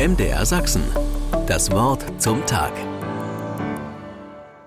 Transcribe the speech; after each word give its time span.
MDR 0.00 0.46
Sachsen. 0.46 0.82
Das 1.46 1.70
Wort 1.72 2.02
zum 2.16 2.46
Tag. 2.46 2.72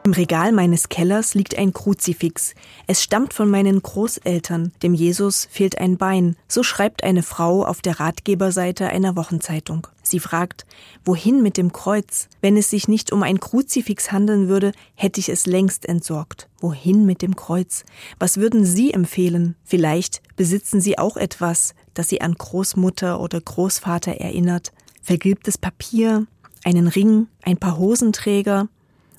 Im 0.05 0.13
Regal 0.13 0.51
meines 0.51 0.89
Kellers 0.89 1.33
liegt 1.33 1.57
ein 1.57 1.73
Kruzifix. 1.73 2.53
Es 2.85 3.01
stammt 3.01 3.33
von 3.33 3.49
meinen 3.49 3.81
Großeltern. 3.81 4.73
Dem 4.83 4.93
Jesus 4.93 5.47
fehlt 5.49 5.79
ein 5.79 5.97
Bein. 5.97 6.35
So 6.47 6.61
schreibt 6.61 7.03
eine 7.03 7.23
Frau 7.23 7.65
auf 7.65 7.81
der 7.81 7.99
Ratgeberseite 7.99 8.89
einer 8.89 9.15
Wochenzeitung. 9.15 9.87
Sie 10.03 10.19
fragt, 10.19 10.67
wohin 11.03 11.41
mit 11.41 11.57
dem 11.57 11.73
Kreuz? 11.73 12.29
Wenn 12.41 12.55
es 12.55 12.69
sich 12.69 12.87
nicht 12.87 13.11
um 13.11 13.23
ein 13.23 13.39
Kruzifix 13.39 14.11
handeln 14.11 14.49
würde, 14.49 14.71
hätte 14.93 15.19
ich 15.19 15.29
es 15.29 15.47
längst 15.47 15.87
entsorgt. 15.87 16.47
Wohin 16.59 17.07
mit 17.07 17.23
dem 17.23 17.35
Kreuz? 17.35 17.85
Was 18.19 18.37
würden 18.37 18.65
Sie 18.65 18.93
empfehlen? 18.93 19.55
Vielleicht 19.63 20.21
besitzen 20.35 20.79
Sie 20.79 20.99
auch 20.99 21.17
etwas, 21.17 21.73
das 21.95 22.09
Sie 22.09 22.21
an 22.21 22.35
Großmutter 22.35 23.19
oder 23.19 23.41
Großvater 23.41 24.11
erinnert. 24.11 24.73
Vergilbtes 25.03 25.57
Papier, 25.57 26.25
einen 26.63 26.87
Ring, 26.87 27.27
ein 27.41 27.57
paar 27.57 27.77
Hosenträger, 27.77 28.69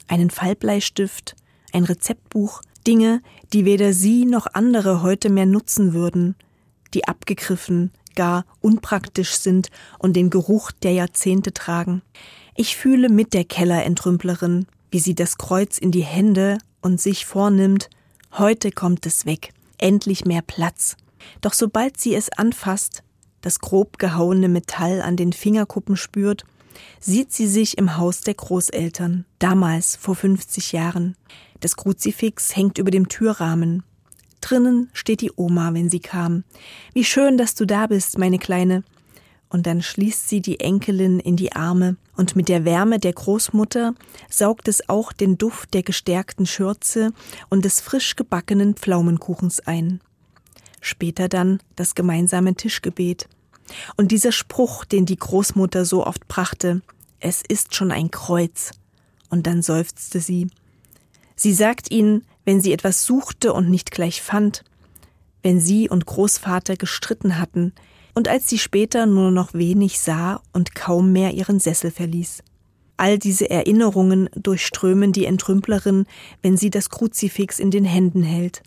einen 0.08 0.30
Fallbleistift, 0.30 1.36
ein 1.72 1.84
Rezeptbuch, 1.84 2.62
Dinge, 2.86 3.20
die 3.52 3.66
weder 3.66 3.92
Sie 3.92 4.24
noch 4.24 4.46
andere 4.54 5.02
heute 5.02 5.28
mehr 5.28 5.46
nutzen 5.46 5.92
würden, 5.92 6.36
die 6.94 7.06
abgegriffen, 7.06 7.92
gar 8.14 8.46
unpraktisch 8.62 9.32
sind 9.32 9.70
und 9.98 10.16
den 10.16 10.30
Geruch 10.30 10.70
der 10.72 10.92
Jahrzehnte 10.92 11.52
tragen. 11.52 12.00
Ich 12.56 12.76
fühle 12.76 13.10
mit 13.10 13.34
der 13.34 13.44
Kellerentrümplerin, 13.44 14.66
wie 14.90 15.00
sie 15.00 15.14
das 15.14 15.36
Kreuz 15.36 15.76
in 15.76 15.90
die 15.90 16.04
Hände 16.04 16.58
und 16.80 17.00
sich 17.00 17.26
vornimmt, 17.26 17.90
heute 18.32 18.70
kommt 18.70 19.04
es 19.04 19.26
weg, 19.26 19.52
endlich 19.76 20.24
mehr 20.24 20.42
Platz. 20.42 20.96
Doch 21.42 21.52
sobald 21.52 22.00
sie 22.00 22.14
es 22.14 22.30
anfasst, 22.30 23.03
das 23.44 23.58
grob 23.58 23.98
gehauene 23.98 24.48
Metall 24.48 25.02
an 25.02 25.16
den 25.16 25.34
Fingerkuppen 25.34 25.96
spürt, 25.96 26.44
sieht 26.98 27.30
sie 27.30 27.46
sich 27.46 27.76
im 27.76 27.98
Haus 27.98 28.22
der 28.22 28.32
Großeltern, 28.32 29.26
damals 29.38 29.96
vor 29.96 30.16
50 30.16 30.72
Jahren. 30.72 31.14
Das 31.60 31.76
Kruzifix 31.76 32.56
hängt 32.56 32.78
über 32.78 32.90
dem 32.90 33.08
Türrahmen. 33.10 33.82
Drinnen 34.40 34.88
steht 34.94 35.20
die 35.20 35.32
Oma, 35.36 35.74
wenn 35.74 35.90
sie 35.90 36.00
kam. 36.00 36.44
Wie 36.94 37.04
schön, 37.04 37.36
dass 37.36 37.54
du 37.54 37.66
da 37.66 37.86
bist, 37.86 38.16
meine 38.18 38.38
Kleine. 38.38 38.82
Und 39.50 39.66
dann 39.66 39.82
schließt 39.82 40.26
sie 40.26 40.40
die 40.40 40.60
Enkelin 40.60 41.20
in 41.20 41.36
die 41.36 41.52
Arme, 41.52 41.96
und 42.16 42.36
mit 42.36 42.48
der 42.48 42.64
Wärme 42.64 42.98
der 42.98 43.12
Großmutter 43.12 43.94
saugt 44.30 44.68
es 44.68 44.88
auch 44.88 45.12
den 45.12 45.36
Duft 45.36 45.74
der 45.74 45.82
gestärkten 45.82 46.46
Schürze 46.46 47.12
und 47.50 47.66
des 47.66 47.80
frisch 47.80 48.16
gebackenen 48.16 48.74
Pflaumenkuchens 48.74 49.60
ein. 49.60 50.00
Später 50.84 51.30
dann 51.30 51.60
das 51.76 51.94
gemeinsame 51.94 52.54
Tischgebet. 52.56 53.26
Und 53.96 54.12
dieser 54.12 54.32
Spruch, 54.32 54.84
den 54.84 55.06
die 55.06 55.16
Großmutter 55.16 55.86
so 55.86 56.06
oft 56.06 56.28
brachte, 56.28 56.82
es 57.20 57.40
ist 57.40 57.74
schon 57.74 57.90
ein 57.90 58.10
Kreuz. 58.10 58.72
Und 59.30 59.46
dann 59.46 59.62
seufzte 59.62 60.20
sie. 60.20 60.48
Sie 61.36 61.54
sagt 61.54 61.90
ihnen, 61.90 62.26
wenn 62.44 62.60
sie 62.60 62.74
etwas 62.74 63.06
suchte 63.06 63.54
und 63.54 63.70
nicht 63.70 63.92
gleich 63.92 64.20
fand, 64.20 64.62
wenn 65.42 65.58
sie 65.58 65.88
und 65.88 66.04
Großvater 66.04 66.76
gestritten 66.76 67.38
hatten, 67.38 67.72
und 68.12 68.28
als 68.28 68.50
sie 68.50 68.58
später 68.58 69.06
nur 69.06 69.30
noch 69.30 69.54
wenig 69.54 70.00
sah 70.00 70.42
und 70.52 70.74
kaum 70.74 71.12
mehr 71.12 71.32
ihren 71.32 71.60
Sessel 71.60 71.92
verließ. 71.92 72.42
All 72.98 73.18
diese 73.18 73.48
Erinnerungen 73.48 74.28
durchströmen 74.36 75.12
die 75.12 75.24
Entrümplerin, 75.24 76.04
wenn 76.42 76.58
sie 76.58 76.68
das 76.68 76.90
Kruzifix 76.90 77.58
in 77.58 77.70
den 77.70 77.86
Händen 77.86 78.22
hält. 78.22 78.62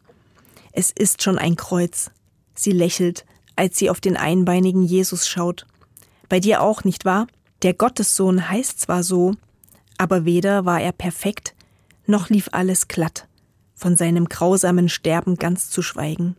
Es 0.79 0.91
ist 0.91 1.23
schon 1.23 1.39
ein 1.39 1.55
Kreuz. 1.55 2.11
Sie 2.53 2.71
lächelt, 2.71 3.25
als 3.55 3.79
sie 3.79 3.89
auf 3.89 3.99
den 3.99 4.15
einbeinigen 4.15 4.83
Jesus 4.83 5.27
schaut. 5.27 5.65
Bei 6.29 6.39
dir 6.39 6.61
auch, 6.61 6.83
nicht 6.83 7.03
wahr? 7.03 7.25
Der 7.63 7.73
Gottessohn 7.73 8.47
heißt 8.47 8.81
zwar 8.81 9.01
so, 9.01 9.33
aber 9.97 10.23
weder 10.23 10.65
war 10.65 10.79
er 10.79 10.91
perfekt, 10.91 11.55
noch 12.05 12.29
lief 12.29 12.49
alles 12.51 12.87
glatt, 12.87 13.27
von 13.73 13.97
seinem 13.97 14.29
grausamen 14.29 14.87
Sterben 14.87 15.37
ganz 15.37 15.71
zu 15.71 15.81
schweigen. 15.81 16.35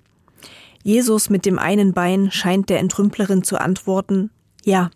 Jesus 0.84 1.30
mit 1.30 1.44
dem 1.44 1.58
einen 1.58 1.92
Bein 1.92 2.30
scheint 2.30 2.70
der 2.70 2.78
Entrümplerin 2.78 3.42
zu 3.42 3.60
antworten, 3.60 4.30
ja, 4.64 4.90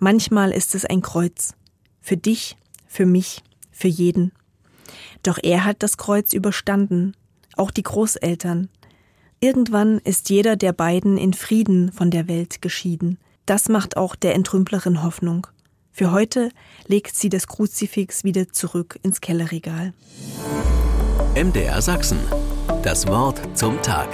manchmal 0.00 0.50
ist 0.50 0.74
es 0.74 0.84
ein 0.84 1.00
Kreuz. 1.00 1.54
Für 2.00 2.16
dich, 2.16 2.56
für 2.88 3.06
mich, 3.06 3.44
für 3.70 3.86
jeden. 3.86 4.32
Doch 5.22 5.38
er 5.40 5.64
hat 5.64 5.84
das 5.84 5.96
Kreuz 5.96 6.32
überstanden, 6.32 7.14
auch 7.56 7.70
die 7.70 7.84
Großeltern, 7.84 8.68
Irgendwann 9.42 10.00
ist 10.00 10.28
jeder 10.28 10.54
der 10.54 10.74
beiden 10.74 11.16
in 11.16 11.32
Frieden 11.32 11.92
von 11.92 12.10
der 12.10 12.28
Welt 12.28 12.60
geschieden. 12.60 13.16
Das 13.46 13.70
macht 13.70 13.96
auch 13.96 14.14
der 14.14 14.34
Entrümplerin 14.34 15.02
Hoffnung. 15.02 15.46
Für 15.92 16.12
heute 16.12 16.50
legt 16.86 17.16
sie 17.16 17.30
das 17.30 17.46
Kruzifix 17.46 18.22
wieder 18.22 18.52
zurück 18.52 18.98
ins 19.02 19.22
Kellerregal. 19.22 19.94
MDR 21.34 21.80
Sachsen. 21.80 22.18
Das 22.82 23.06
Wort 23.06 23.40
zum 23.56 23.80
Tag. 23.80 24.10